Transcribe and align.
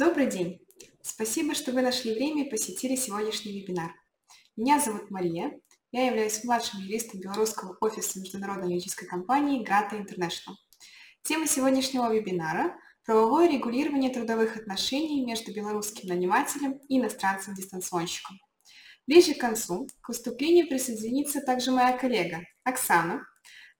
Добрый 0.00 0.28
день! 0.28 0.58
Спасибо, 1.02 1.54
что 1.54 1.72
вы 1.72 1.82
нашли 1.82 2.14
время 2.14 2.46
и 2.46 2.48
посетили 2.48 2.96
сегодняшний 2.96 3.60
вебинар. 3.60 3.92
Меня 4.56 4.80
зовут 4.80 5.10
Мария, 5.10 5.60
я 5.92 6.06
являюсь 6.06 6.42
младшим 6.42 6.80
юристом 6.80 7.20
белорусского 7.20 7.76
офиса 7.82 8.18
международной 8.18 8.70
юридической 8.70 9.04
компании 9.04 9.62
Grata 9.62 10.02
International. 10.02 10.54
Тема 11.22 11.46
сегодняшнего 11.46 12.10
вебинара– 12.10 12.78
правовое 13.04 13.50
регулирование 13.50 14.10
трудовых 14.10 14.56
отношений 14.56 15.22
между 15.22 15.52
белорусским 15.52 16.08
нанимателем 16.08 16.80
и 16.88 16.98
иностранцем-дистанционщиком. 16.98 18.38
Ближе 19.06 19.34
к 19.34 19.38
концу 19.38 19.86
к 20.00 20.08
выступлению 20.08 20.66
присоединится 20.66 21.42
также 21.42 21.72
моя 21.72 21.94
коллега 21.94 22.46
Оксана, 22.64 23.26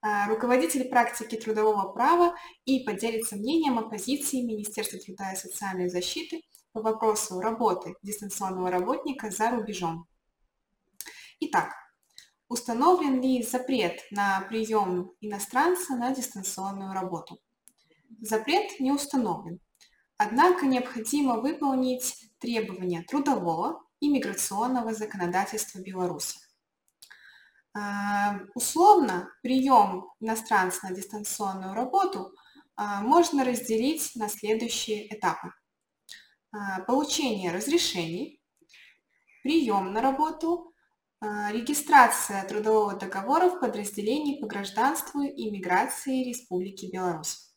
руководитель 0.02 0.88
практики 0.88 1.36
трудового 1.36 1.92
права 1.92 2.34
и 2.64 2.84
поделится 2.84 3.36
мнением 3.36 3.78
о 3.78 3.88
позиции 3.88 4.42
Министерства 4.42 4.98
труда 4.98 5.32
и 5.32 5.36
социальной 5.36 5.88
защиты 5.88 6.42
по 6.72 6.80
вопросу 6.82 7.40
работы 7.40 7.94
дистанционного 8.02 8.70
работника 8.70 9.30
за 9.30 9.50
рубежом. 9.50 10.06
Итак, 11.40 11.74
установлен 12.48 13.20
ли 13.20 13.42
запрет 13.42 14.00
на 14.10 14.42
прием 14.42 15.12
иностранца 15.20 15.96
на 15.96 16.14
дистанционную 16.14 16.92
работу? 16.92 17.38
Запрет 18.20 18.78
не 18.80 18.92
установлен, 18.92 19.60
однако 20.16 20.66
необходимо 20.66 21.40
выполнить 21.40 22.30
требования 22.38 23.02
трудового 23.02 23.82
и 24.00 24.08
миграционного 24.08 24.94
законодательства 24.94 25.80
Беларуси. 25.80 26.38
А, 27.72 28.40
условно 28.54 29.30
прием 29.42 30.10
иностранца 30.18 30.88
на 30.88 30.94
дистанционную 30.94 31.74
работу 31.74 32.34
а, 32.74 33.00
можно 33.00 33.44
разделить 33.44 34.10
на 34.16 34.28
следующие 34.28 35.14
этапы. 35.14 35.52
А, 36.52 36.80
получение 36.80 37.52
разрешений, 37.52 38.42
прием 39.42 39.92
на 39.92 40.02
работу, 40.02 40.66
регистрация 41.22 42.42
трудового 42.48 42.94
договора 42.94 43.50
в 43.50 43.60
подразделении 43.60 44.40
по 44.40 44.46
гражданству 44.46 45.20
и 45.20 45.50
миграции 45.50 46.24
Республики 46.24 46.86
Беларусь. 46.90 47.54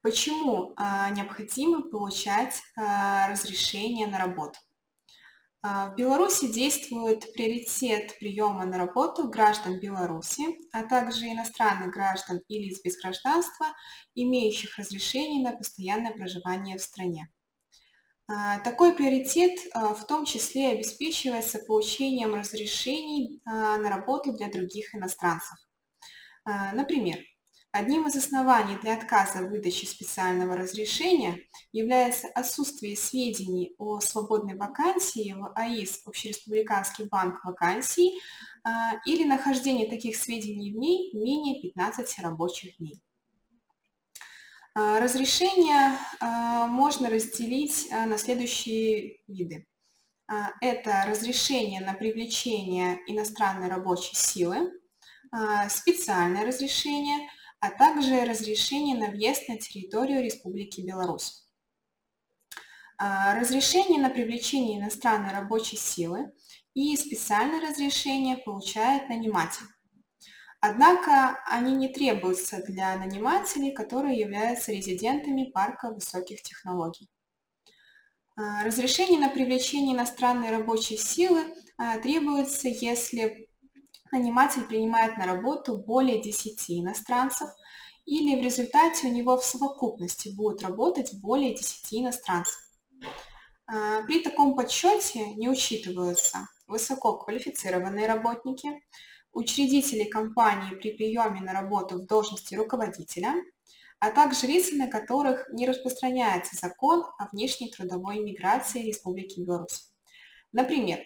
Почему 0.00 0.74
необходимо 1.10 1.82
получать 1.82 2.62
разрешение 2.74 4.06
на 4.06 4.18
работу? 4.18 4.58
А, 5.68 5.90
в 5.90 5.96
Беларуси 5.96 6.46
действует 6.46 7.32
приоритет 7.32 8.16
приема 8.20 8.64
на 8.66 8.78
работу 8.78 9.28
граждан 9.28 9.80
Беларуси, 9.80 10.44
а 10.72 10.84
также 10.84 11.26
иностранных 11.26 11.92
граждан 11.92 12.40
и 12.46 12.58
лиц 12.60 12.80
без 12.84 12.96
гражданства, 13.00 13.66
имеющих 14.14 14.78
разрешение 14.78 15.42
на 15.42 15.56
постоянное 15.56 16.12
проживание 16.12 16.78
в 16.78 16.82
стране. 16.82 17.28
А, 18.28 18.60
такой 18.60 18.94
приоритет 18.94 19.58
а, 19.72 19.94
в 19.94 20.06
том 20.06 20.24
числе 20.24 20.68
обеспечивается 20.68 21.58
получением 21.58 22.36
разрешений 22.36 23.40
на 23.44 23.90
работу 23.90 24.32
для 24.32 24.48
других 24.48 24.94
иностранцев. 24.94 25.58
Например, 26.44 27.18
Одним 27.78 28.06
из 28.06 28.16
оснований 28.16 28.78
для 28.80 28.94
отказа 28.94 29.42
в 29.42 29.50
выдаче 29.50 29.86
специального 29.86 30.56
разрешения 30.56 31.42
является 31.72 32.26
отсутствие 32.28 32.96
сведений 32.96 33.74
о 33.76 34.00
свободной 34.00 34.56
вакансии 34.56 35.34
в 35.36 35.52
АИС 35.54 36.00
Общереспубликанский 36.06 37.04
банк 37.04 37.44
вакансий 37.44 38.18
а, 38.64 38.92
или 39.04 39.24
нахождение 39.24 39.90
таких 39.90 40.16
сведений 40.16 40.72
в 40.72 40.76
ней 40.78 41.10
менее 41.12 41.60
15 41.60 42.18
рабочих 42.20 42.78
дней. 42.78 42.98
А, 44.74 44.98
разрешение 44.98 45.98
а, 46.18 46.66
можно 46.68 47.10
разделить 47.10 47.90
на 47.90 48.16
следующие 48.16 49.18
виды. 49.28 49.66
Это 50.62 51.04
разрешение 51.06 51.82
на 51.82 51.92
привлечение 51.92 52.98
иностранной 53.06 53.68
рабочей 53.68 54.16
силы, 54.16 54.72
специальное 55.68 56.46
разрешение– 56.46 57.28
а 57.66 57.70
также 57.70 58.24
разрешение 58.24 58.96
на 58.96 59.10
въезд 59.10 59.48
на 59.48 59.58
территорию 59.58 60.22
Республики 60.22 60.80
Беларусь. 60.80 61.42
А, 62.96 63.38
разрешение 63.38 64.00
на 64.00 64.08
привлечение 64.08 64.78
иностранной 64.78 65.32
рабочей 65.32 65.76
силы 65.76 66.32
и 66.74 66.96
специальное 66.96 67.60
разрешение 67.60 68.36
получает 68.36 69.08
наниматель. 69.08 69.66
Однако 70.60 71.38
они 71.46 71.74
не 71.74 71.88
требуются 71.88 72.62
для 72.62 72.96
нанимателей, 72.96 73.72
которые 73.72 74.18
являются 74.18 74.72
резидентами 74.72 75.50
парка 75.50 75.90
высоких 75.90 76.42
технологий. 76.42 77.10
А, 78.36 78.64
разрешение 78.64 79.18
на 79.18 79.28
привлечение 79.28 79.96
иностранной 79.96 80.50
рабочей 80.50 80.96
силы 80.96 81.44
а, 81.78 81.98
требуется, 81.98 82.68
если 82.68 83.45
наниматель 84.12 84.64
принимает 84.64 85.16
на 85.18 85.26
работу 85.26 85.76
более 85.76 86.20
10 86.20 86.70
иностранцев, 86.70 87.48
или 88.04 88.40
в 88.40 88.44
результате 88.44 89.08
у 89.08 89.12
него 89.12 89.36
в 89.36 89.44
совокупности 89.44 90.28
будет 90.28 90.62
работать 90.62 91.18
более 91.20 91.54
10 91.54 91.94
иностранцев. 91.94 92.58
А, 93.66 94.02
при 94.02 94.20
таком 94.20 94.54
подсчете 94.54 95.34
не 95.34 95.48
учитываются 95.48 96.48
высококвалифицированные 96.68 98.06
работники, 98.06 98.80
учредители 99.32 100.04
компании 100.04 100.74
при 100.76 100.92
приеме 100.92 101.40
на 101.40 101.52
работу 101.52 101.96
в 101.96 102.06
должности 102.06 102.54
руководителя, 102.54 103.34
а 103.98 104.10
также 104.10 104.46
лица, 104.46 104.76
на 104.76 104.88
которых 104.88 105.48
не 105.52 105.66
распространяется 105.66 106.56
закон 106.56 107.04
о 107.18 107.28
внешней 107.32 107.70
трудовой 107.70 108.20
миграции 108.20 108.86
Республики 108.86 109.40
Беларусь. 109.40 109.90
Например, 110.52 111.00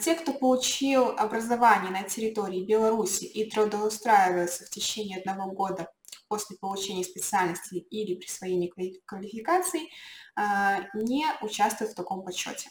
те, 0.00 0.14
кто 0.14 0.32
получил 0.32 1.08
образование 1.10 1.90
на 1.90 2.02
территории 2.02 2.64
Беларуси 2.64 3.24
и 3.24 3.48
трудоустраивается 3.50 4.66
в 4.66 4.70
течение 4.70 5.18
одного 5.18 5.52
года 5.52 5.88
после 6.28 6.56
получения 6.56 7.04
специальности 7.04 7.74
или 7.74 8.14
присвоения 8.14 8.70
квалификаций, 9.04 9.90
а, 10.34 10.80
не 10.94 11.26
участвуют 11.42 11.92
в 11.92 11.94
таком 11.94 12.24
подсчете. 12.24 12.70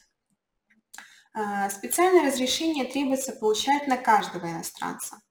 А, 1.34 1.70
специальное 1.70 2.26
разрешение 2.26 2.86
требуется 2.86 3.34
получать 3.34 3.88
на 3.88 3.98
каждого 3.98 4.48
иностранца. 4.48 5.22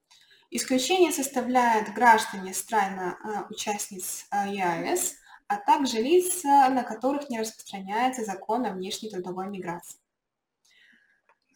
Исключение 0.51 1.13
составляют 1.13 1.89
граждане 1.91 2.55
стран 2.55 3.17
участниц 3.51 4.27
ЕАЭС, 4.33 5.15
а 5.49 5.57
также 5.57 6.01
лица, 6.01 6.69
на 6.69 6.85
которых 6.85 7.31
не 7.31 7.41
распространяется 7.41 8.25
закон 8.25 8.65
о 8.67 8.71
внешней 8.71 9.11
трудовой 9.11 9.49
миграции. 9.49 9.99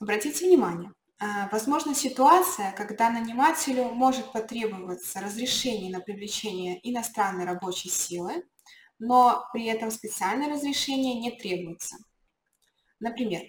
Обратите 0.05 0.45
внимание, 0.45 0.93
а, 1.19 1.49
возможна 1.51 1.95
ситуация, 1.95 2.73
когда 2.73 3.09
нанимателю 3.09 3.85
может 3.85 4.33
потребоваться 4.33 5.19
разрешение 5.23 5.91
на 5.91 6.01
привлечение 6.01 6.79
иностранной 6.83 7.47
рабочей 7.47 7.89
силы, 7.89 8.45
но 8.99 9.47
при 9.55 9.65
этом 9.65 9.91
специальное 9.91 10.53
разрешение 10.53 11.19
не 11.19 11.31
требуется. 11.31 11.97
Например, 13.01 13.41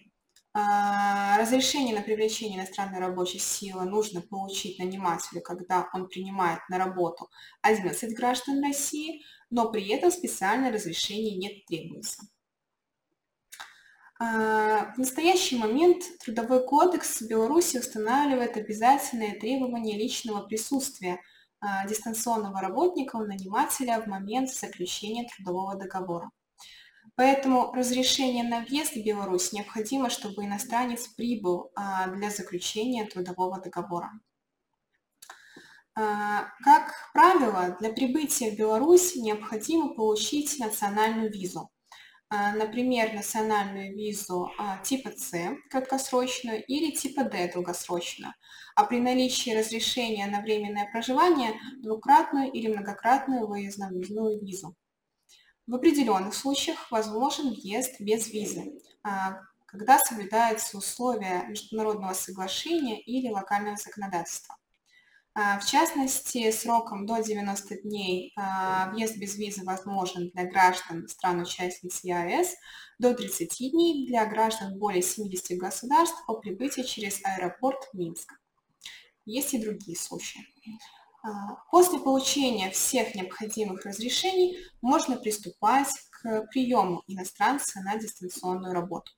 а, 0.54 1.38
разрешение 1.38 1.94
на 1.94 2.02
привлечение 2.02 2.58
иностранной 2.58 3.00
рабочей 3.00 3.40
силы 3.40 3.84
нужно 3.84 4.22
получить 4.22 4.80
нанимателю, 4.80 5.42
когда 5.42 5.90
он 5.94 6.08
принимает 6.08 6.62
на 6.70 6.78
работу 6.78 7.30
11 7.64 8.16
граждан 8.16 8.64
России, 8.64 9.24
но 9.50 9.70
при 9.70 9.90
этом 9.90 10.10
специальное 10.10 10.72
разрешение 10.72 11.36
не 11.36 11.66
требуется. 11.68 12.24
А, 14.18 14.94
в 14.94 14.98
настоящий 14.98 15.58
момент 15.58 16.04
Трудовой 16.24 16.66
кодекс 16.66 17.22
Беларуси 17.22 17.78
устанавливает 17.78 18.56
обязательные 18.56 19.38
требования 19.38 19.98
личного 19.98 20.42
присутствия 20.48 21.20
а, 21.60 21.86
дистанционного 21.86 22.62
работника 22.62 23.18
у 23.18 23.26
нанимателя 23.26 24.00
в 24.00 24.08
момент 24.08 24.50
заключения 24.50 25.28
трудового 25.36 25.76
договора. 25.76 26.32
Поэтому 27.16 27.74
разрешение 27.74 28.46
на 28.46 28.62
въезд 28.62 28.94
в 28.94 29.04
Беларусь 29.04 29.52
необходимо, 29.52 30.10
чтобы 30.10 30.46
иностранец 30.46 31.08
прибыл 31.10 31.72
а, 31.76 32.08
для 32.08 32.30
заключения 32.30 33.06
трудового 33.06 33.60
договора. 33.60 34.12
Как 35.94 36.94
правило, 37.14 37.78
для 37.80 37.90
прибытия 37.90 38.52
в 38.52 38.58
Беларусь 38.58 39.16
необходимо 39.16 39.94
получить 39.94 40.60
национальную 40.60 41.32
визу. 41.32 41.72
А, 42.30 42.54
например, 42.54 43.14
национальную 43.14 43.96
визу 43.96 44.50
а, 44.58 44.80
типа 44.80 45.12
С 45.12 45.32
краткосрочную 45.70 46.64
или 46.66 46.92
типа 46.92 47.24
Д 47.24 47.52
долгосрочную, 47.54 48.34
а 48.76 48.86
при 48.86 49.00
наличии 49.00 49.56
разрешения 49.56 50.26
на 50.26 50.42
временное 50.42 50.90
проживание 50.92 51.54
двукратную 51.84 52.52
или 52.52 52.68
многократную 52.68 53.48
выездную 53.48 54.42
визу. 54.42 54.76
В 55.68 55.76
определенных 55.76 56.34
случаях 56.34 56.92
возможен 56.92 57.50
въезд 57.50 58.02
без 58.02 58.28
визы, 58.30 58.74
а, 59.04 59.40
когда 59.68 60.00
соблюдаются 60.00 60.78
условия 60.78 61.44
международного 61.48 62.14
соглашения 62.14 63.00
или 63.02 63.30
локального 63.30 63.78
законодательства. 63.78 64.58
А, 65.38 65.60
в 65.60 65.66
частности, 65.66 66.50
сроком 66.52 67.06
до 67.06 67.22
90 67.22 67.82
дней 67.82 68.32
а, 68.38 68.90
въезд 68.92 69.18
без 69.18 69.36
визы 69.36 69.66
возможен 69.66 70.30
для 70.30 70.46
граждан 70.46 71.10
стран-участниц 71.10 72.06
ЕАЭС, 72.06 72.56
до 73.00 73.14
30 73.14 73.72
дней 73.72 74.08
для 74.08 74.26
граждан 74.26 74.80
более 74.80 75.02
70 75.02 75.58
государств 75.58 76.26
по 76.26 76.36
прибытии 76.36 76.84
через 76.84 77.20
аэропорт 77.26 77.90
Минска. 77.92 78.36
Есть 79.26 79.54
и 79.54 79.62
другие 79.62 79.98
случаи. 79.98 80.48
А, 81.22 81.56
после 81.70 82.00
получения 82.00 82.72
всех 82.72 83.14
необходимых 83.14 83.84
разрешений 83.84 84.58
можно 84.82 85.18
приступать 85.18 85.90
к 86.12 86.48
приему 86.52 87.04
иностранца 87.08 87.82
на 87.82 87.98
дистанционную 87.98 88.74
работу. 88.74 89.12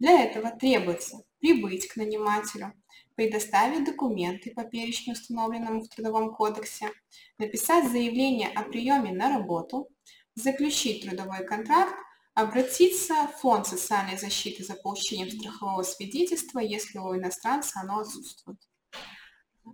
Для 0.00 0.20
этого 0.20 0.50
требуется 0.50 1.22
прибыть 1.38 1.86
к 1.86 1.94
нанимателю, 1.94 2.72
предоставить 3.18 3.84
документы 3.84 4.52
по 4.52 4.62
перечню, 4.62 5.14
установленному 5.14 5.80
в 5.80 5.88
Трудовом 5.88 6.32
кодексе, 6.32 6.92
написать 7.36 7.90
заявление 7.90 8.48
о 8.48 8.62
приеме 8.62 9.10
на 9.10 9.28
работу, 9.28 9.88
заключить 10.36 11.02
трудовой 11.02 11.44
контракт, 11.44 11.96
обратиться 12.34 13.14
в 13.26 13.40
Фонд 13.40 13.66
социальной 13.66 14.16
защиты 14.16 14.62
за 14.62 14.74
получением 14.74 15.30
страхового 15.32 15.82
свидетельства, 15.82 16.60
если 16.60 17.00
у 17.00 17.16
иностранца 17.16 17.80
оно 17.80 17.98
отсутствует. 17.98 18.60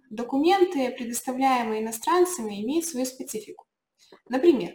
Документы, 0.09 0.91
предоставляемые 0.93 1.83
иностранцами, 1.83 2.63
имеют 2.63 2.87
свою 2.87 3.05
специфику. 3.05 3.67
Например, 4.31 4.73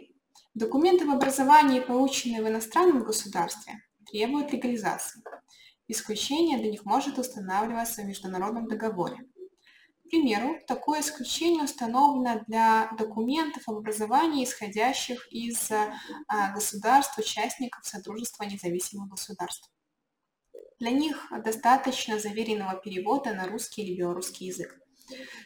документы 0.54 1.06
об 1.06 1.10
образовании, 1.10 1.80
полученные 1.80 2.40
в 2.40 2.46
иностранном 2.46 3.02
государстве, 3.02 3.82
требуют 4.06 4.52
легализации. 4.52 5.24
Исключение 5.90 6.56
для 6.56 6.70
них 6.70 6.84
может 6.84 7.18
устанавливаться 7.18 8.02
в 8.02 8.04
международном 8.04 8.68
договоре. 8.68 9.16
К 10.04 10.10
примеру, 10.10 10.60
такое 10.68 11.00
исключение 11.00 11.64
установлено 11.64 12.44
для 12.46 12.92
документов 12.96 13.64
об 13.66 13.78
образовании, 13.78 14.44
исходящих 14.44 15.26
из 15.32 15.68
а, 15.72 16.52
государств-участников 16.54 17.84
Содружества 17.84 18.44
независимых 18.44 19.08
государств. 19.08 19.68
Для 20.78 20.92
них 20.92 21.26
достаточно 21.44 22.20
заверенного 22.20 22.76
перевода 22.80 23.34
на 23.34 23.48
русский 23.48 23.82
или 23.82 23.98
белорусский 23.98 24.46
язык. 24.46 24.80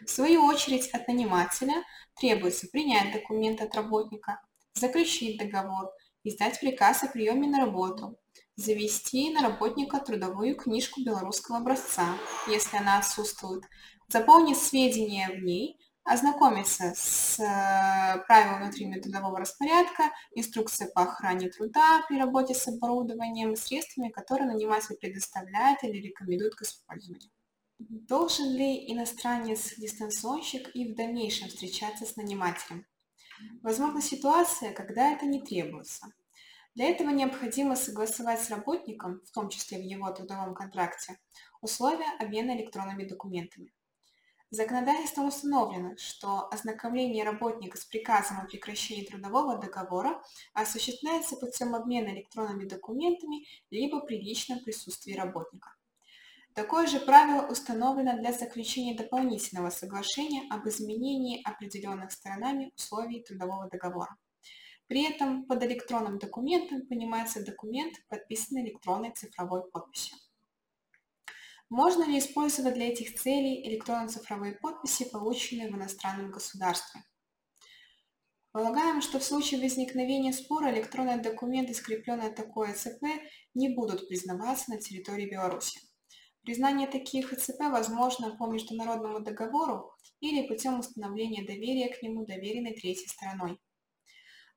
В 0.04 0.10
свою 0.10 0.44
очередь 0.44 0.90
от 0.90 1.08
нанимателя 1.08 1.82
требуется 2.20 2.68
принять 2.68 3.14
документ 3.14 3.62
от 3.62 3.74
работника, 3.74 4.42
заключить 4.74 5.38
договор, 5.38 5.90
издать 6.22 6.60
приказ 6.60 7.02
о 7.02 7.08
приеме 7.08 7.48
на 7.48 7.60
работу, 7.60 8.18
завести 8.56 9.30
на 9.32 9.42
работника 9.42 9.98
трудовую 9.98 10.56
книжку 10.56 11.02
белорусского 11.02 11.58
образца, 11.58 12.16
если 12.48 12.76
она 12.76 12.98
отсутствует, 12.98 13.64
заполнить 14.08 14.58
сведения 14.58 15.28
в 15.28 15.42
ней, 15.42 15.78
ознакомиться 16.04 16.92
с 16.94 17.40
э, 17.40 18.22
правилами 18.26 18.64
внутреннего 18.64 19.00
трудового 19.02 19.38
распорядка, 19.38 20.10
инструкция 20.34 20.88
по 20.88 21.02
охране 21.02 21.48
труда 21.48 22.04
при 22.08 22.18
работе 22.18 22.54
с 22.54 22.68
оборудованием 22.68 23.52
и 23.52 23.56
средствами, 23.56 24.10
которые 24.10 24.46
наниматель 24.46 24.96
предоставляет 24.96 25.82
или 25.82 26.06
рекомендует 26.06 26.54
к 26.54 26.62
использованию. 26.62 27.30
Должен 27.78 28.52
ли 28.54 28.92
иностранец-дистанционщик 28.92 30.70
и 30.74 30.92
в 30.92 30.94
дальнейшем 30.94 31.48
встречаться 31.48 32.04
с 32.04 32.16
нанимателем? 32.16 32.86
Возможна 33.62 34.00
ситуация, 34.00 34.72
когда 34.72 35.10
это 35.10 35.26
не 35.26 35.40
требуется. 35.40 36.06
Для 36.74 36.86
этого 36.86 37.10
необходимо 37.10 37.76
согласовать 37.76 38.40
с 38.40 38.50
работником, 38.50 39.20
в 39.24 39.30
том 39.30 39.48
числе 39.48 39.78
в 39.78 39.82
его 39.82 40.10
трудовом 40.10 40.54
контракте, 40.54 41.18
условия 41.60 42.10
обмена 42.18 42.56
электронными 42.56 43.04
документами. 43.04 43.72
Законодательством 44.50 45.28
установлено, 45.28 45.96
что 45.96 46.48
ознакомление 46.52 47.24
работника 47.24 47.76
с 47.76 47.84
приказом 47.84 48.38
о 48.40 48.46
прекращении 48.46 49.04
трудового 49.04 49.58
договора 49.58 50.22
осуществляется 50.52 51.36
путем 51.36 51.74
обмена 51.74 52.08
электронными 52.08 52.64
документами 52.64 53.46
либо 53.70 54.00
при 54.00 54.20
личном 54.20 54.58
присутствии 54.60 55.14
работника. 55.14 55.74
Такое 56.54 56.86
же 56.86 57.00
правило 57.00 57.48
установлено 57.48 58.16
для 58.16 58.32
заключения 58.32 58.96
дополнительного 58.96 59.70
соглашения 59.70 60.42
об 60.50 60.68
изменении 60.68 61.42
определенных 61.42 62.12
сторонами 62.12 62.72
условий 62.76 63.22
трудового 63.22 63.68
договора. 63.68 64.16
При 64.86 65.02
этом 65.02 65.46
под 65.46 65.62
электронным 65.62 66.18
документом 66.18 66.86
понимается 66.86 67.44
документ, 67.44 67.94
подписанный 68.08 68.64
электронной 68.64 69.12
цифровой 69.12 69.62
подписью. 69.70 70.18
Можно 71.70 72.04
ли 72.04 72.18
использовать 72.18 72.74
для 72.74 72.88
этих 72.88 73.18
целей 73.18 73.66
электронно-цифровые 73.68 74.52
подписи, 74.60 75.10
полученные 75.10 75.70
в 75.70 75.74
иностранном 75.76 76.30
государстве? 76.30 77.02
Полагаем, 78.52 79.02
что 79.02 79.18
в 79.18 79.24
случае 79.24 79.60
возникновения 79.60 80.32
спора 80.32 80.70
электронные 80.70 81.16
документы, 81.16 81.74
скрепленные 81.74 82.30
такой 82.30 82.72
ЭЦП, 82.72 83.02
не 83.54 83.70
будут 83.70 84.06
признаваться 84.06 84.70
на 84.70 84.78
территории 84.78 85.28
Беларуси. 85.28 85.80
Признание 86.42 86.86
таких 86.86 87.32
ЭЦП 87.32 87.62
возможно 87.70 88.36
по 88.36 88.46
международному 88.46 89.20
договору 89.20 89.90
или 90.20 90.46
путем 90.46 90.78
установления 90.78 91.44
доверия 91.44 91.88
к 91.88 92.02
нему 92.02 92.26
доверенной 92.26 92.74
третьей 92.74 93.08
стороной. 93.08 93.58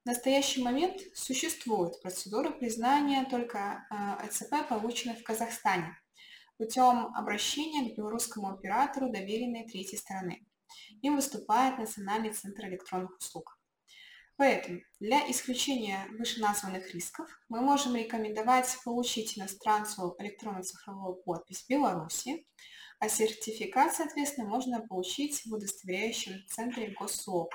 В 0.08 0.10
настоящий 0.10 0.64
момент 0.64 1.02
существует 1.14 2.02
процедура 2.02 2.50
признания 2.50 3.26
только 3.26 3.86
э, 3.92 4.26
ЭЦП, 4.26 4.66
полученных 4.70 5.20
в 5.20 5.24
Казахстане, 5.24 6.00
путем 6.58 7.14
обращения 7.14 7.90
к 7.92 7.98
белорусскому 7.98 8.54
оператору 8.54 9.12
доверенной 9.12 9.68
третьей 9.68 9.98
стороны. 9.98 10.48
Им 11.02 11.18
выступает 11.18 11.78
Национальный 11.78 12.30
центр 12.30 12.68
электронных 12.68 13.18
услуг. 13.18 13.60
Поэтому 14.38 14.80
для 15.02 15.30
исключения 15.30 16.08
вышеназванных 16.18 16.94
рисков 16.94 17.28
мы 17.50 17.60
можем 17.60 17.94
рекомендовать 17.94 18.78
получить 18.86 19.38
иностранцу 19.38 20.16
электронно-цифровую 20.20 21.16
подпись 21.16 21.66
Беларуси, 21.68 22.48
а 23.00 23.10
сертификат, 23.10 23.94
соответственно, 23.94 24.48
можно 24.48 24.80
получить 24.88 25.46
в 25.46 25.54
удостоверяющем 25.54 26.46
центре 26.48 26.96
госуслуг. 26.98 27.50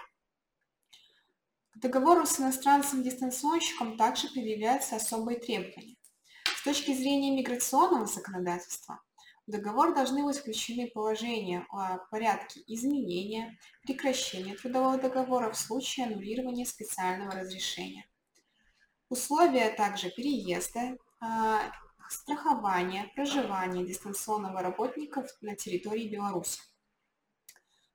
К 1.74 1.78
договору 1.78 2.26
с 2.26 2.38
иностранцем-дистанционщиком 2.38 3.96
также 3.96 4.28
предъявляются 4.28 4.96
особые 4.96 5.38
требования. 5.38 5.96
С 6.56 6.64
точки 6.64 6.94
зрения 6.94 7.30
миграционного 7.36 8.06
законодательства– 8.06 9.00
в 9.46 9.50
договор 9.50 9.92
должны 9.92 10.22
быть 10.22 10.38
включены 10.38 10.88
положения 10.88 11.66
о 11.70 11.98
порядке 12.10 12.60
изменения, 12.68 13.58
прекращения 13.82 14.54
трудового 14.54 14.98
договора 14.98 15.50
в 15.50 15.58
случае 15.58 16.06
аннулирования 16.06 16.64
специального 16.64 17.32
разрешения. 17.32 18.06
Условия 19.08 19.70
также 19.70 20.10
переезда, 20.10 20.96
а, 21.20 21.72
страхования, 22.08 23.10
проживания 23.16 23.84
дистанционного 23.84 24.62
работника 24.62 25.26
на 25.40 25.56
территории 25.56 26.08
Беларуси. 26.08 26.60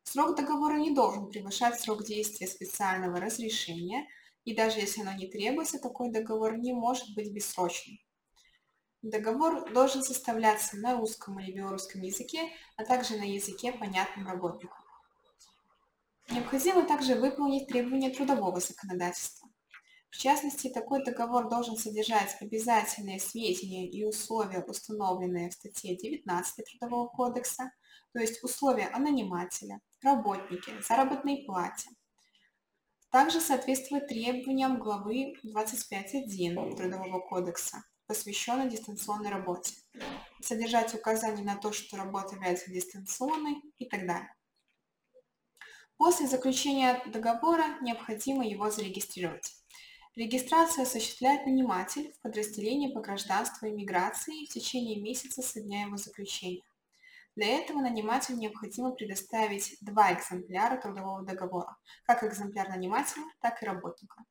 Срок 0.09 0.37
договора 0.37 0.77
не 0.77 0.91
должен 0.91 1.27
превышать 1.27 1.81
срок 1.81 2.05
действия 2.05 2.47
специального 2.47 3.19
разрешения, 3.19 4.07
и 4.45 4.55
даже 4.55 4.79
если 4.79 5.01
оно 5.01 5.11
не 5.11 5.27
требуется, 5.27 5.79
такой 5.79 6.11
договор 6.11 6.57
не 6.57 6.71
может 6.71 7.13
быть 7.13 7.33
бессрочным. 7.33 7.97
Договор 9.01 9.69
должен 9.73 10.01
составляться 10.01 10.77
на 10.77 10.95
русском 10.95 11.37
или 11.41 11.51
белорусском 11.51 12.01
языке, 12.03 12.39
а 12.77 12.85
также 12.85 13.17
на 13.17 13.23
языке, 13.23 13.73
понятном 13.73 14.27
работнику. 14.27 14.77
Необходимо 16.29 16.87
также 16.87 17.15
выполнить 17.15 17.67
требования 17.67 18.09
трудового 18.09 18.61
законодательства. 18.61 19.49
В 20.09 20.15
частности, 20.15 20.69
такой 20.69 21.03
договор 21.03 21.49
должен 21.49 21.75
содержать 21.75 22.37
обязательные 22.39 23.19
сведения 23.19 23.89
и 23.89 24.05
условия, 24.05 24.63
установленные 24.65 25.49
в 25.49 25.53
статье 25.53 25.97
19 25.97 26.65
Трудового 26.65 27.09
кодекса, 27.09 27.71
то 28.13 28.19
есть 28.19 28.43
условия 28.43 28.87
о 28.87 28.99
нанимателе, 28.99 29.79
работнике, 30.01 30.81
заработной. 30.81 31.47
Также 33.11 33.39
соответствует 33.39 34.07
требованиям 34.07 34.79
главы 34.79 35.33
25.1 35.43 36.75
Трудового 36.75 37.19
кодекса 37.19 37.83
посвященный 38.07 38.69
дистанционной 38.69 39.29
работе, 39.29 39.75
содержать 40.41 40.93
указания 40.95 41.43
на 41.43 41.57
то, 41.57 41.73
что 41.73 41.97
работа 41.97 42.35
является 42.35 42.71
дистанционной 42.71 43.61
и 43.77 43.85
так 43.85 44.07
далее. 44.07 44.33
После 45.97 46.27
заключения 46.27 47.01
договора 47.07 47.79
необходимо 47.81 48.47
его 48.47 48.69
зарегистрировать. 48.69 49.53
Регистрацию 50.15 50.83
осуществляет 50.83 51.45
наниматель 51.45 52.11
в 52.13 52.21
подразделении 52.21 52.91
по 52.91 53.01
гражданству 53.01 53.67
и 53.67 53.71
миграции 53.71 54.45
в 54.45 54.49
течение 54.49 54.99
месяца 54.99 55.41
со 55.41 55.61
дня 55.61 55.83
его 55.83 55.97
заключения. 55.97 56.63
Для 57.37 57.59
этого 57.59 57.81
нанимателю 57.81 58.37
необходимо 58.37 58.89
предоставить 58.93 59.77
два 59.81 60.11
экземпляра 60.11 60.81
трудового 60.81 61.23
договора, 61.23 61.77
как 62.03 62.23
экземпляр 62.23 62.67
нанимателя, 62.67 63.23
так 63.41 63.61
и 63.61 63.65
работника. 63.67 64.23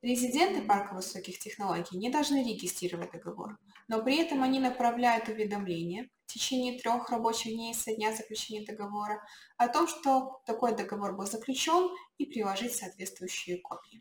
Резиденты 0.00 0.62
парка 0.62 0.94
высоких 0.94 1.40
технологий 1.40 1.98
не 1.98 2.10
должны 2.10 2.44
регистрировать 2.44 3.10
договор, 3.10 3.58
но 3.88 4.00
при 4.00 4.18
этом 4.18 4.44
они 4.44 4.60
направляют 4.60 5.28
уведомление 5.28 6.08
в 6.26 6.32
течение 6.32 6.78
трех 6.78 7.10
рабочих 7.10 7.52
дней 7.52 7.74
со 7.74 7.92
дня 7.92 8.14
заключения 8.14 8.64
договора 8.64 9.20
о 9.56 9.66
том, 9.66 9.88
что 9.88 10.40
такой 10.46 10.76
договор 10.76 11.16
был 11.16 11.26
заключен 11.26 11.90
и 12.18 12.26
приложить 12.26 12.76
соответствующие 12.76 13.58
копии. 13.58 14.00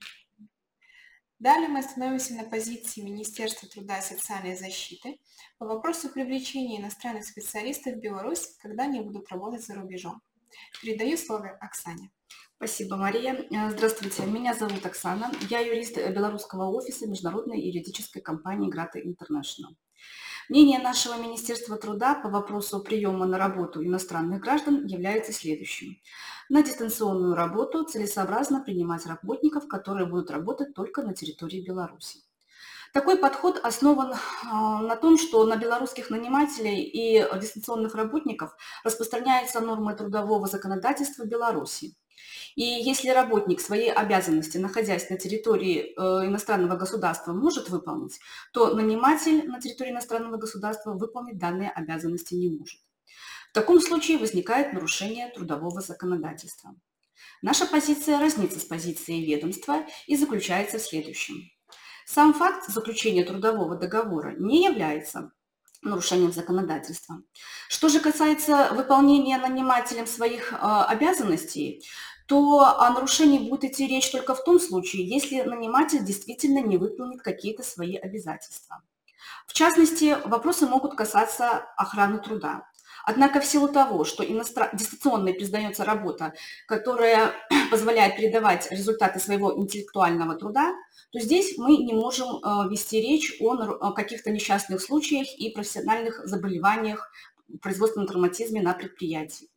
Далее 1.44 1.68
мы 1.68 1.80
остановимся 1.80 2.36
на 2.36 2.46
позиции 2.46 3.02
Министерства 3.02 3.68
труда 3.68 4.00
и 4.00 4.02
социальной 4.02 4.56
защиты 4.56 5.20
по 5.58 5.66
вопросу 5.66 6.08
привлечения 6.08 6.80
иностранных 6.80 7.26
специалистов 7.26 7.96
в 7.96 8.00
Беларусь, 8.00 8.56
когда 8.62 8.84
они 8.84 9.02
будут 9.02 9.28
работать 9.28 9.62
за 9.62 9.76
рубежом. 9.76 10.22
Передаю 10.82 11.18
слово 11.18 11.50
Оксане. 11.60 12.12
Спасибо, 12.56 12.96
Мария. 12.96 13.34
Э, 13.52 13.72
здравствуйте, 13.72 14.26
меня 14.26 14.54
зовут 14.54 14.86
Оксана. 14.86 15.34
Я 15.50 15.60
юрист 15.60 15.98
Белорусского 15.98 16.70
офиса 16.70 17.08
международной 17.08 17.60
юридической 17.60 18.22
компании 18.22 18.70
Грата 18.70 19.00
International. 19.00 19.76
Мнение 20.50 20.80
нашего 20.80 21.16
Министерства 21.16 21.78
труда 21.78 22.16
по 22.16 22.30
вопросу 22.30 22.82
приема 22.82 23.26
на 23.26 23.38
работу 23.38 23.84
иностранных 23.84 24.42
граждан 24.42 24.86
является 24.86 25.32
следующим. 25.32 25.98
На 26.50 26.62
дистанционную 26.62 27.36
работу 27.36 27.84
целесообразно 27.84 28.62
принимать 28.62 29.06
работников, 29.06 29.68
которые 29.68 30.06
будут 30.06 30.32
работать 30.32 30.74
только 30.74 31.02
на 31.02 31.14
территории 31.14 31.62
Беларуси. 31.62 32.20
Такой 32.94 33.18
подход 33.18 33.60
основан 33.64 34.14
а, 34.52 34.80
на 34.82 34.96
том, 34.96 35.18
что 35.18 35.44
на 35.46 35.56
белорусских 35.56 36.12
нанимателей 36.12 36.84
и 36.84 37.26
дистанционных 37.40 37.96
работников 37.96 38.56
распространяются 38.84 39.62
нормы 39.62 39.96
трудового 39.96 40.46
законодательства 40.48 41.24
Беларуси. 41.24 41.96
И 42.56 42.64
если 42.64 43.10
работник 43.10 43.60
свои 43.60 43.88
обязанности, 43.88 44.58
находясь 44.58 45.10
на 45.10 45.18
территории 45.18 45.94
э, 45.96 46.28
иностранного 46.28 46.78
государства, 46.78 47.34
может 47.34 47.70
выполнить, 47.70 48.20
то 48.54 48.74
наниматель 48.76 49.48
на 49.48 49.60
территории 49.60 49.92
иностранного 49.92 50.38
государства 50.38 50.94
выполнить 50.94 51.38
данные 51.38 51.72
обязанности 51.72 52.36
не 52.36 52.58
может. 52.58 52.80
В 53.50 53.54
таком 53.54 53.80
случае 53.82 54.18
возникает 54.18 54.74
нарушение 54.74 55.30
трудового 55.30 55.82
законодательства. 55.82 56.76
Наша 57.42 57.66
позиция 57.66 58.20
разнится 58.20 58.60
с 58.60 58.64
позицией 58.64 59.26
ведомства 59.26 59.86
и 60.08 60.16
заключается 60.16 60.78
в 60.78 60.82
следующем. 60.82 61.36
Сам 62.06 62.34
факт 62.34 62.68
заключения 62.70 63.24
трудового 63.24 63.76
договора 63.76 64.36
не 64.38 64.66
является 64.66 65.32
нарушением 65.84 66.32
законодательства. 66.32 67.22
Что 67.70 67.90
же 67.90 68.00
касается 68.00 68.70
выполнения 68.74 69.38
нанимателем 69.38 70.08
своих 70.08 70.54
э, 70.54 70.56
обязанностей, 70.58 71.86
то 72.28 72.80
о 72.80 72.90
нарушении 72.92 73.50
будет 73.50 73.66
идти 73.66 73.88
речь 73.88 74.10
только 74.10 74.34
в 74.34 74.44
том 74.44 74.60
случае, 74.60 75.08
если 75.08 75.42
наниматель 75.42 76.04
действительно 76.04 76.60
не 76.60 76.78
выполнит 76.78 77.22
какие-то 77.22 77.64
свои 77.64 77.96
обязательства. 77.96 78.82
В 79.48 79.54
частности, 79.54 80.18
вопросы 80.26 80.66
могут 80.66 80.96
касаться 80.96 81.66
охраны 81.78 82.20
труда. 82.20 82.68
Однако 83.06 83.42
в 83.42 83.46
силу 83.46 83.68
того, 83.68 84.06
что 84.06 84.24
иностран... 84.24 84.70
дистанционной 84.74 85.34
признается 85.34 85.84
работа, 85.84 86.34
которая 86.68 87.34
позволяет 87.72 88.16
передавать 88.16 88.72
результаты 88.72 89.20
своего 89.20 89.58
интеллектуального 89.58 90.36
труда, 90.36 90.74
то 91.12 91.20
здесь 91.20 91.58
мы 91.58 91.78
не 91.78 91.94
можем 91.94 92.38
э, 92.38 92.70
вести 92.70 93.02
речь 93.02 93.38
о 93.40 93.92
каких-то 93.92 94.32
несчастных 94.32 94.82
случаях 94.82 95.28
и 95.38 95.52
профессиональных 95.52 96.26
заболеваниях, 96.26 97.12
производственном 97.62 98.08
травматизме 98.08 98.62
на 98.62 98.74
предприятии. 98.74 99.50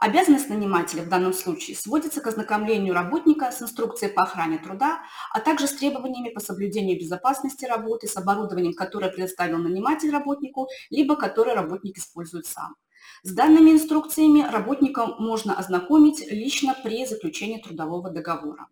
Обязанность 0.00 0.48
нанимателя 0.48 1.02
в 1.02 1.08
данном 1.08 1.32
случае 1.32 1.76
сводится 1.76 2.20
к 2.20 2.26
ознакомлению 2.28 2.94
работника 2.94 3.50
с 3.50 3.60
инструкцией 3.60 4.12
по 4.12 4.22
охране 4.22 4.58
труда, 4.58 5.00
а 5.32 5.40
также 5.40 5.66
с 5.66 5.72
требованиями 5.72 6.28
по 6.28 6.38
соблюдению 6.38 6.98
безопасности 7.00 7.64
работы, 7.64 8.06
с 8.06 8.16
оборудованием, 8.16 8.74
которое 8.74 9.10
предоставил 9.10 9.58
наниматель 9.58 10.10
работнику, 10.10 10.68
либо 10.90 11.16
которое 11.16 11.56
работник 11.56 11.98
использует 11.98 12.46
сам. 12.46 12.76
С 13.24 13.32
данными 13.32 13.70
инструкциями 13.70 14.48
работника 14.48 15.06
можно 15.18 15.58
ознакомить 15.58 16.24
лично 16.30 16.76
при 16.84 17.04
заключении 17.04 17.60
трудового 17.60 18.10
договора. 18.10 18.68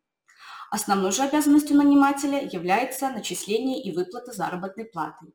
Основной 0.70 1.12
же 1.12 1.22
обязанностью 1.22 1.76
нанимателя 1.76 2.40
является 2.42 3.08
начисление 3.10 3.82
и 3.82 3.94
выплата 3.94 4.32
заработной 4.32 4.84
платы. 4.84 5.26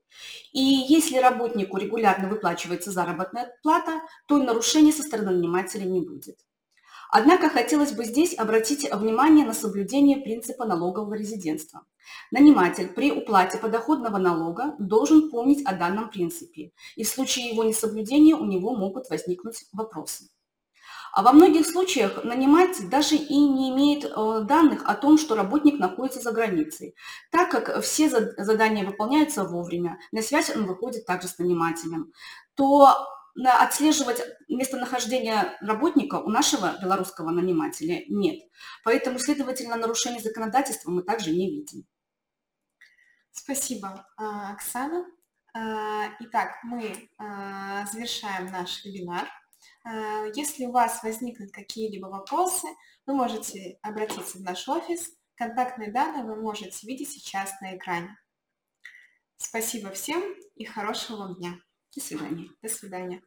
И 0.52 0.62
если 0.62 1.18
работнику 1.18 1.78
регулярно 1.78 2.28
выплачивается 2.28 2.92
заработная 2.92 3.54
плата, 3.64 4.02
то 4.28 4.38
нарушений 4.38 4.92
со 4.92 5.04
стороны 5.04 5.32
нанимателя 5.32 5.86
не 5.86 6.02
будет. 6.02 6.38
Однако 7.14 7.50
хотелось 7.50 7.92
бы 7.92 8.06
здесь 8.06 8.38
обратить 8.38 8.90
внимание 8.90 9.46
на 9.46 9.54
соблюдение 9.54 10.18
принципа 10.18 10.66
налогового 10.66 11.14
резидентства. 11.16 11.86
Наниматель 12.32 12.88
при 12.88 13.12
уплате 13.12 13.58
подоходного 13.58 14.18
налога 14.18 14.76
должен 14.80 15.30
помнить 15.30 15.66
о 15.66 15.76
данном 15.76 16.10
принципе, 16.10 16.72
и 16.96 17.04
в 17.04 17.10
случае 17.10 17.50
его 17.50 17.66
несоблюдения 17.66 18.36
у 18.36 18.46
него 18.46 18.76
могут 18.76 19.10
возникнуть 19.10 19.66
вопросы. 19.74 20.30
А 21.14 21.24
во 21.24 21.34
многих 21.34 21.66
случаях 21.66 22.24
наниматель 22.24 22.88
даже 22.90 23.16
и 23.16 23.38
не 23.38 23.72
имеет 23.72 24.06
э, 24.06 24.42
данных 24.44 24.84
о 24.86 24.96
том, 24.96 25.18
что 25.18 25.36
работник 25.36 25.78
находится 25.78 26.22
за 26.22 26.32
границей, 26.32 26.96
так 27.32 27.52
как 27.52 27.82
все 27.82 28.10
задания 28.10 28.86
выполняются 28.86 29.44
вовремя, 29.44 30.00
на 30.12 30.22
связь 30.22 30.56
он 30.56 30.66
выходит 30.66 31.06
также 31.06 31.28
с 31.28 31.38
нанимателем, 31.38 32.14
то 32.56 33.08
отслеживать 33.44 34.22
местонахождение 34.50 35.58
работника 35.62 36.16
у 36.16 36.30
нашего 36.30 36.78
белорусского 36.82 37.32
нанимателя 37.32 38.04
нет. 38.10 38.42
Поэтому, 38.84 39.20
следовательно, 39.20 39.78
нарушение 39.78 40.22
законодательства 40.22 40.92
мы 40.92 41.02
также 41.02 41.32
не 41.32 41.50
видим. 41.50 41.86
Спасибо, 43.32 44.06
а, 44.18 44.52
Оксана. 44.52 45.06
А, 45.54 46.10
итак, 46.20 46.58
мы 46.64 47.10
завершаем 47.92 48.52
наш 48.52 48.84
вебинар. 48.86 49.28
Э, 49.86 50.32
если 50.36 50.66
у 50.66 50.72
вас 50.72 51.04
возникнут 51.04 51.52
какие-либо 51.52 52.08
вопросы, 52.08 52.68
вы 53.06 53.14
можете 53.14 53.80
обратиться 53.82 54.38
в 54.38 54.42
наш 54.42 54.68
офис. 54.68 55.12
Контактные 55.36 55.92
данные 55.92 56.24
вы 56.24 56.36
можете 56.36 56.86
видеть 56.86 57.12
сейчас 57.12 57.60
на 57.62 57.76
экране. 57.76 58.16
Спасибо 59.38 59.92
всем 59.92 60.22
и 60.56 60.66
хорошего 60.66 61.18
вам 61.18 61.36
дня. 61.36 61.60
До 61.96 62.02
свидания. 62.02 62.50
До 62.62 62.70
свидания. 62.70 63.22